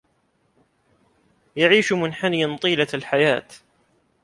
[1.55, 3.47] يعيش منحنياً طيلة الحياة